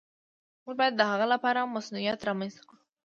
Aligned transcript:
موږ 0.63 0.75
باید 0.79 0.93
د 0.97 1.01
هغه 1.11 1.25
لپاره 1.33 1.69
مصونیت 1.75 2.19
رامنځته 2.27 2.61
کړو. 2.69 2.79